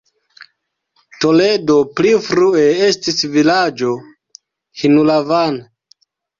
Toledo 1.25 1.75
pli 1.99 2.15
frue 2.29 2.65
estis 2.87 3.23
vilaĝo 3.37 3.95
Hinulavan. 4.83 5.65